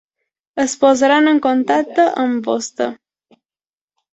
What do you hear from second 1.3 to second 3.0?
en contacte amb vostè.